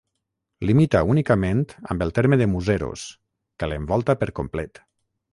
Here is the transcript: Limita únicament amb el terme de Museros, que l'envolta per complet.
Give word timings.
Limita 0.67 1.01
únicament 1.15 1.59
amb 1.95 2.05
el 2.05 2.13
terme 2.19 2.39
de 2.41 2.47
Museros, 2.53 3.03
que 3.61 3.69
l'envolta 3.73 4.17
per 4.23 4.29
complet. 4.41 4.83